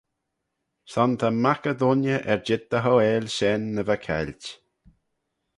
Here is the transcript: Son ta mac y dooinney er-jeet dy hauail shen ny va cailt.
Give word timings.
Son 0.91 1.11
ta 1.19 1.27
mac 1.43 1.61
y 1.71 1.73
dooinney 1.79 2.25
er-jeet 2.33 2.65
dy 2.71 2.79
hauail 2.85 3.25
shen 3.35 3.63
ny 3.75 3.83
va 3.87 3.97
cailt. 4.05 4.43